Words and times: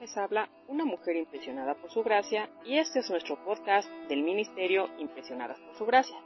Les 0.00 0.16
habla 0.16 0.48
una 0.66 0.86
mujer 0.86 1.14
impresionada 1.16 1.74
por 1.74 1.90
su 1.90 2.02
gracia 2.02 2.48
y 2.64 2.78
este 2.78 3.00
es 3.00 3.10
nuestro 3.10 3.36
podcast 3.44 3.86
del 4.08 4.22
Ministerio 4.22 4.88
Impresionadas 4.98 5.60
por 5.60 5.74
su 5.76 5.84
gracia. 5.84 6.16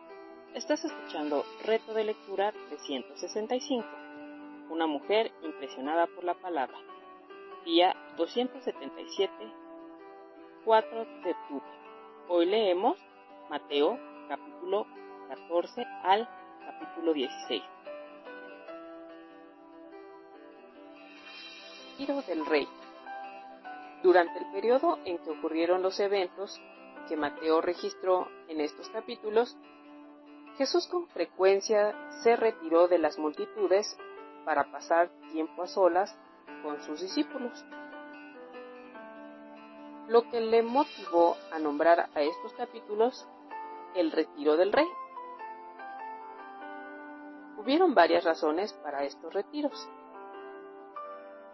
Estás 0.54 0.84
escuchando 0.84 1.44
Reto 1.64 1.92
de 1.92 2.04
Lectura 2.04 2.52
365. 2.68 3.84
Una 4.70 4.86
mujer 4.86 5.32
impresionada 5.42 6.06
por 6.06 6.22
la 6.22 6.34
palabra. 6.34 6.78
Día 7.64 7.96
277, 8.16 9.32
4 10.64 11.04
de 11.24 11.30
octubre. 11.32 11.66
Hoy 12.28 12.46
leemos 12.46 12.96
Mateo 13.50 13.98
capítulo 14.28 14.86
14 15.28 15.84
al 16.04 16.28
capítulo 16.64 17.12
16. 17.12 17.62
Tiro 21.98 22.22
del 22.22 22.46
Rey. 22.46 22.68
Durante 24.04 24.38
el 24.38 24.44
periodo 24.52 24.98
en 25.06 25.16
que 25.16 25.30
ocurrieron 25.30 25.82
los 25.82 25.98
eventos 25.98 26.60
que 27.08 27.16
Mateo 27.16 27.62
registró 27.62 28.28
en 28.48 28.60
estos 28.60 28.90
capítulos, 28.90 29.56
Jesús 30.58 30.86
con 30.88 31.08
frecuencia 31.08 31.94
se 32.22 32.36
retiró 32.36 32.86
de 32.86 32.98
las 32.98 33.18
multitudes 33.18 33.96
para 34.44 34.70
pasar 34.70 35.08
tiempo 35.32 35.62
a 35.62 35.68
solas 35.68 36.14
con 36.62 36.82
sus 36.82 37.00
discípulos. 37.00 37.64
Lo 40.08 40.28
que 40.30 40.42
le 40.42 40.62
motivó 40.62 41.38
a 41.50 41.58
nombrar 41.58 42.10
a 42.14 42.20
estos 42.20 42.52
capítulos 42.52 43.26
el 43.94 44.12
retiro 44.12 44.58
del 44.58 44.74
rey. 44.74 44.88
Hubieron 47.56 47.94
varias 47.94 48.24
razones 48.24 48.74
para 48.74 49.04
estos 49.04 49.32
retiros 49.32 49.88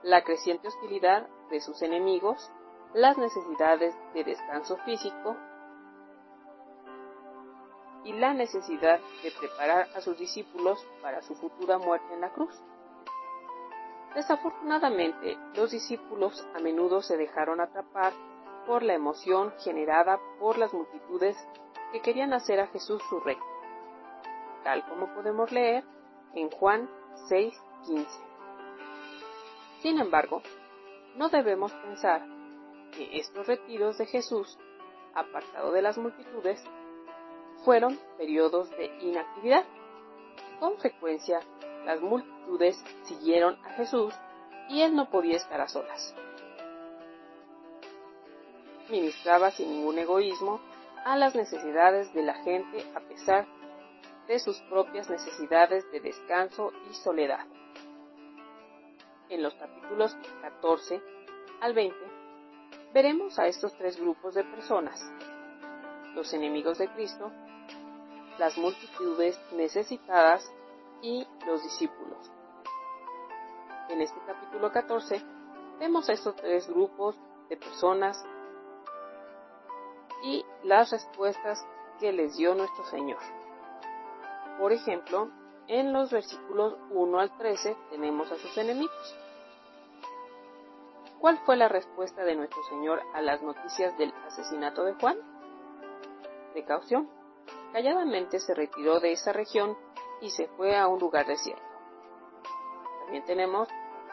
la 0.02 0.22
creciente 0.22 0.68
hostilidad 0.68 1.28
de 1.50 1.60
sus 1.60 1.82
enemigos, 1.82 2.50
las 2.94 3.18
necesidades 3.18 3.94
de 4.14 4.24
descanso 4.24 4.76
físico 4.78 5.36
y 8.04 8.12
la 8.14 8.32
necesidad 8.32 8.98
de 9.22 9.30
preparar 9.38 9.88
a 9.94 10.00
sus 10.00 10.18
discípulos 10.18 10.84
para 11.02 11.22
su 11.22 11.34
futura 11.34 11.78
muerte 11.78 12.14
en 12.14 12.22
la 12.22 12.32
cruz. 12.32 12.54
Desafortunadamente, 14.14 15.38
los 15.54 15.70
discípulos 15.70 16.46
a 16.54 16.60
menudo 16.60 17.02
se 17.02 17.16
dejaron 17.16 17.60
atrapar 17.60 18.12
por 18.66 18.82
la 18.82 18.94
emoción 18.94 19.52
generada 19.62 20.18
por 20.38 20.58
las 20.58 20.72
multitudes 20.72 21.36
que 21.92 22.00
querían 22.00 22.32
hacer 22.32 22.60
a 22.60 22.66
Jesús 22.68 23.02
su 23.08 23.20
rey, 23.20 23.38
tal 24.64 24.84
como 24.88 25.14
podemos 25.14 25.52
leer 25.52 25.84
en 26.34 26.50
Juan 26.50 26.88
6:15. 27.28 28.29
Sin 29.82 29.98
embargo, 29.98 30.42
no 31.16 31.30
debemos 31.30 31.72
pensar 31.72 32.22
que 32.92 33.18
estos 33.18 33.46
retiros 33.46 33.96
de 33.96 34.06
Jesús, 34.06 34.58
apartado 35.14 35.72
de 35.72 35.80
las 35.80 35.96
multitudes, 35.96 36.62
fueron 37.64 37.98
periodos 38.18 38.70
de 38.72 38.86
inactividad. 39.00 39.64
Con 40.58 40.76
frecuencia, 40.76 41.40
las 41.86 42.00
multitudes 42.02 42.82
siguieron 43.04 43.56
a 43.64 43.70
Jesús 43.70 44.14
y 44.68 44.82
él 44.82 44.94
no 44.94 45.08
podía 45.08 45.36
estar 45.36 45.60
a 45.62 45.68
solas. 45.68 46.14
Ministraba 48.90 49.50
sin 49.50 49.70
ningún 49.70 49.98
egoísmo 49.98 50.60
a 51.06 51.16
las 51.16 51.34
necesidades 51.34 52.12
de 52.12 52.22
la 52.22 52.34
gente 52.34 52.84
a 52.94 53.00
pesar 53.00 53.46
de 54.28 54.38
sus 54.38 54.60
propias 54.62 55.08
necesidades 55.08 55.90
de 55.90 56.00
descanso 56.00 56.70
y 56.90 56.94
soledad 56.94 57.46
en 59.30 59.42
los 59.42 59.54
capítulos 59.54 60.16
14 60.42 61.00
al 61.60 61.72
20, 61.72 61.96
veremos 62.92 63.38
a 63.38 63.46
estos 63.46 63.72
tres 63.74 63.98
grupos 63.98 64.34
de 64.34 64.44
personas, 64.44 65.00
los 66.14 66.32
enemigos 66.34 66.78
de 66.78 66.88
Cristo, 66.88 67.30
las 68.38 68.58
multitudes 68.58 69.40
necesitadas 69.52 70.52
y 71.00 71.26
los 71.46 71.62
discípulos. 71.62 72.30
En 73.88 74.00
este 74.00 74.20
capítulo 74.26 74.72
14 74.72 75.22
vemos 75.78 76.08
a 76.08 76.12
estos 76.12 76.34
tres 76.36 76.68
grupos 76.68 77.16
de 77.48 77.56
personas 77.56 78.24
y 80.24 80.44
las 80.64 80.90
respuestas 80.90 81.64
que 81.98 82.12
les 82.12 82.36
dio 82.36 82.54
nuestro 82.54 82.84
Señor. 82.86 83.20
Por 84.58 84.72
ejemplo, 84.72 85.30
en 85.70 85.92
los 85.92 86.10
versículos 86.10 86.74
1 86.90 87.20
al 87.20 87.36
13 87.38 87.76
tenemos 87.90 88.30
a 88.32 88.36
sus 88.36 88.58
enemigos. 88.58 89.16
¿Cuál 91.20 91.38
fue 91.46 91.56
la 91.56 91.68
respuesta 91.68 92.24
de 92.24 92.34
nuestro 92.34 92.60
Señor 92.64 93.00
a 93.14 93.22
las 93.22 93.40
noticias 93.40 93.96
del 93.96 94.12
asesinato 94.26 94.82
de 94.82 94.94
Juan? 94.94 95.16
Precaución. 96.52 97.08
Calladamente 97.72 98.40
se 98.40 98.52
retiró 98.52 98.98
de 98.98 99.12
esa 99.12 99.32
región 99.32 99.78
y 100.20 100.30
se 100.30 100.48
fue 100.48 100.76
a 100.76 100.88
un 100.88 100.98
lugar 100.98 101.28
desierto. 101.28 101.62
También 103.04 103.24
tenemos 103.24 103.68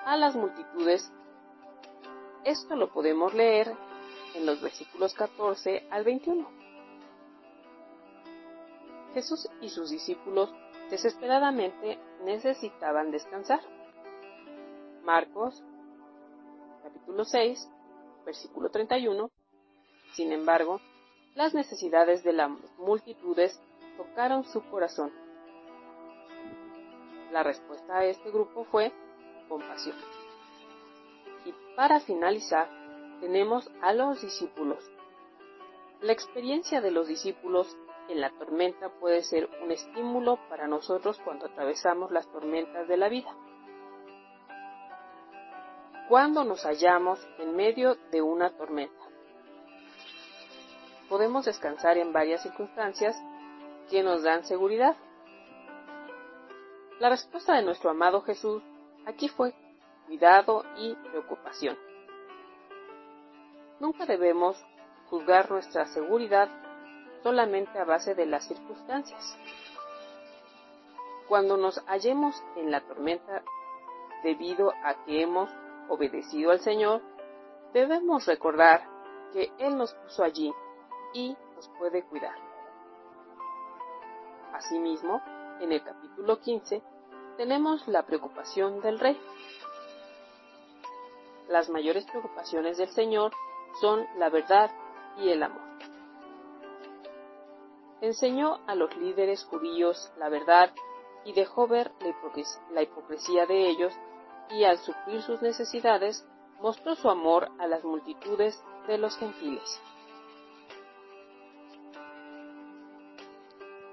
a 0.06 0.16
las 0.16 0.36
multitudes. 0.36 1.12
Esto 2.44 2.76
lo 2.76 2.94
podemos 2.94 3.34
leer 3.34 3.76
en 4.36 4.46
los 4.46 4.62
versículos 4.62 5.16
14 5.16 5.88
al 5.90 6.04
21. 6.04 6.48
Jesús 9.16 9.50
y 9.60 9.70
sus 9.70 9.90
discípulos 9.90 10.54
desesperadamente 10.90 12.00
necesitaban 12.24 13.12
descansar. 13.12 13.60
Marcos 15.04 15.64
capítulo 16.84 17.26
6, 17.26 17.70
versículo 18.26 18.70
31. 18.70 19.30
Sin 20.14 20.32
embargo, 20.32 20.80
las 21.36 21.54
necesidades 21.54 22.24
de 22.24 22.34
las 22.34 22.50
multitudes 22.78 23.62
tocaron 23.98 24.44
su 24.46 24.64
corazón. 24.70 25.12
La 27.32 27.44
respuesta 27.44 27.98
a 27.98 28.06
este 28.06 28.32
grupo 28.32 28.66
fue 28.66 28.92
compasión. 29.50 29.96
Y 31.46 31.54
para 31.76 32.00
finalizar, 32.00 32.70
tenemos 33.20 33.70
a 33.82 33.94
los 33.94 34.22
discípulos. 34.22 34.84
La 36.02 36.14
experiencia 36.14 36.80
de 36.82 36.92
los 36.92 37.08
discípulos 37.08 37.76
en 38.10 38.22
la 38.22 38.30
tormenta 38.32 38.90
puede 39.00 39.24
ser 39.24 39.50
un 39.62 39.72
estímulo 39.72 40.40
para 40.50 40.68
nosotros 40.68 41.20
cuando 41.24 41.46
atravesamos 41.46 42.12
las 42.12 42.28
tormentas 42.32 42.88
de 42.88 42.98
la 42.98 43.10
vida. 43.10 43.34
Cuando 46.10 46.44
nos 46.44 46.64
hallamos 46.64 47.20
en 47.38 47.56
medio 47.56 47.96
de 48.12 48.22
una 48.22 48.56
tormenta, 48.56 49.04
podemos 51.10 51.46
descansar 51.46 51.98
en 51.98 52.14
varias 52.14 52.44
circunstancias 52.44 53.16
que 53.90 54.04
nos 54.04 54.24
dan 54.24 54.46
seguridad. 54.46 54.96
La 57.00 57.10
respuesta 57.10 57.56
de 57.56 57.64
nuestro 57.64 57.90
amado 57.90 58.22
Jesús 58.22 58.64
aquí 59.06 59.28
fue 59.28 59.54
cuidado 60.06 60.64
y 60.78 60.96
preocupación. 60.96 61.78
Nunca 63.80 64.06
debemos 64.06 64.58
juzgar 65.10 65.52
nuestra 65.52 65.86
seguridad 65.88 66.50
solamente 67.28 67.78
a 67.78 67.84
base 67.84 68.16
de 68.16 68.26
las 68.26 68.48
circunstancias. 68.48 69.38
Cuando 71.28 71.58
nos 71.58 71.78
hallemos 71.86 72.42
en 72.56 72.72
la 72.72 72.80
tormenta 72.80 73.44
debido 74.24 74.72
a 74.82 75.04
que 75.04 75.24
hemos 75.24 75.50
obedecido 75.90 76.52
al 76.52 76.62
Señor, 76.62 77.02
debemos 77.74 78.26
recordar 78.28 78.88
que 79.34 79.52
Él 79.60 79.76
nos 79.76 79.94
puso 79.94 80.24
allí 80.24 80.54
y 81.14 81.36
nos 81.54 81.68
puede 81.78 82.04
cuidar. 82.04 82.36
Asimismo, 84.54 85.22
en 85.60 85.74
el 85.74 85.84
capítulo 85.84 86.40
15 86.40 86.82
tenemos 87.36 87.86
la 87.90 88.04
preocupación 88.04 88.80
del 88.80 89.00
rey. 89.00 89.20
Las 91.50 91.70
mayores 91.70 92.06
preocupaciones 92.06 92.78
del 92.78 92.90
Señor 92.92 93.34
son 93.82 94.08
la 94.18 94.30
verdad 94.30 94.72
y 95.18 95.30
el 95.30 95.44
amor 95.44 95.67
enseñó 98.02 98.60
a 98.68 98.76
los 98.76 98.96
líderes 98.98 99.44
judíos 99.46 100.12
la 100.18 100.30
verdad 100.30 100.74
y 101.26 101.34
dejó 101.34 101.68
ver 101.68 101.92
la 102.72 102.82
hipocresía 102.82 103.46
de 103.46 103.70
ellos 103.70 103.94
y 104.50 104.64
al 104.64 104.78
suplir 104.78 105.22
sus 105.22 105.42
necesidades 105.42 106.26
mostró 106.62 106.96
su 106.96 107.10
amor 107.10 107.50
a 107.60 107.68
las 107.68 107.84
multitudes 107.84 108.62
de 108.88 108.98
los 108.98 109.18
gentiles. 109.18 109.82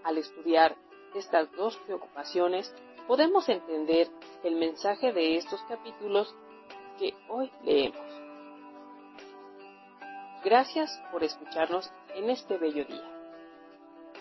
Al 0.04 0.18
estudiar 0.18 0.76
estas 1.14 1.50
dos 1.52 1.76
preocupaciones, 1.78 2.72
podemos 3.06 3.48
entender 3.48 4.08
el 4.42 4.56
mensaje 4.56 5.12
de 5.12 5.36
estos 5.36 5.60
capítulos 5.62 6.34
que 6.98 7.14
hoy 7.28 7.50
leemos. 7.62 8.00
Gracias 10.44 11.02
por 11.10 11.24
escucharnos 11.24 11.90
en 12.14 12.30
este 12.30 12.58
bello 12.58 12.84
día. 12.84 13.13